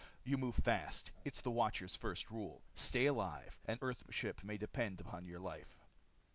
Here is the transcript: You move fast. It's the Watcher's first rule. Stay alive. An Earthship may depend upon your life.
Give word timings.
You 0.23 0.35
move 0.35 0.55
fast. 0.55 1.11
It's 1.23 1.41
the 1.41 1.51
Watcher's 1.51 1.95
first 1.95 2.31
rule. 2.31 2.63
Stay 2.73 3.05
alive. 3.05 3.59
An 3.67 3.77
Earthship 3.83 4.43
may 4.43 4.57
depend 4.57 4.99
upon 4.99 5.27
your 5.27 5.39
life. 5.39 5.77